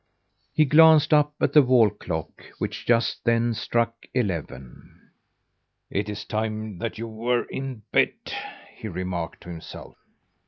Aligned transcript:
He 0.51 0.65
glanced 0.65 1.13
up 1.13 1.35
at 1.39 1.53
the 1.53 1.61
wall 1.61 1.91
clock, 1.91 2.43
which 2.57 2.87
just 2.87 3.23
then 3.23 3.53
struck 3.53 4.07
eleven. 4.15 5.11
"It's 5.91 6.25
time 6.25 6.79
that 6.79 6.97
you 6.97 7.07
were 7.07 7.43
in 7.43 7.83
bed," 7.91 8.15
he 8.75 8.87
remarked 8.87 9.41
to 9.41 9.49
himself. 9.49 9.95